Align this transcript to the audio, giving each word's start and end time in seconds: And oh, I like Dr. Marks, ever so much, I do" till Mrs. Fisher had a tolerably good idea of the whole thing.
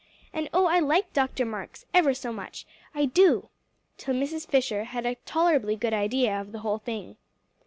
And 0.33 0.49
oh, 0.51 0.65
I 0.65 0.79
like 0.79 1.13
Dr. 1.13 1.45
Marks, 1.45 1.85
ever 1.93 2.15
so 2.15 2.33
much, 2.33 2.65
I 2.95 3.05
do" 3.05 3.49
till 3.99 4.15
Mrs. 4.15 4.47
Fisher 4.47 4.85
had 4.85 5.05
a 5.05 5.13
tolerably 5.27 5.75
good 5.75 5.93
idea 5.93 6.41
of 6.41 6.53
the 6.53 6.59
whole 6.65 6.79
thing. 6.79 7.17